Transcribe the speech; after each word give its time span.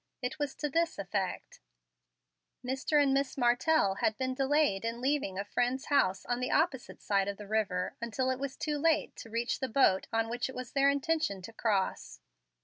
It 0.19 0.39
was 0.39 0.55
to 0.55 0.67
this 0.67 0.97
effect: 0.97 1.59
Mr. 2.65 2.99
and 2.99 3.13
Miss 3.13 3.37
Martell 3.37 3.93
had 4.01 4.17
been 4.17 4.33
delayed 4.33 4.83
in 4.83 4.99
leaving 4.99 5.37
a 5.37 5.45
friend's 5.45 5.85
house 5.93 6.25
on 6.25 6.39
the 6.39 6.49
opposite 6.49 7.03
side 7.03 7.27
of 7.27 7.37
the 7.37 7.45
river 7.45 7.93
until 8.01 8.31
it 8.31 8.39
was 8.39 8.57
too 8.57 8.79
late 8.79 9.15
to 9.17 9.29
reach 9.29 9.59
the 9.59 9.69
boat 9.69 10.07
on 10.11 10.27
which 10.27 10.49
it 10.49 10.55
was 10.55 10.71
their 10.71 10.89
intention 10.89 11.39
to 11.43 11.53
cross. 11.53 12.19